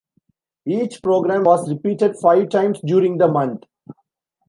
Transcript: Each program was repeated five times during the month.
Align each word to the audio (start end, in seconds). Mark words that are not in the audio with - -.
Each 0.65 0.99
program 1.03 1.43
was 1.43 1.69
repeated 1.71 2.17
five 2.19 2.49
times 2.49 2.79
during 2.83 3.19
the 3.19 3.27
month. 3.27 3.65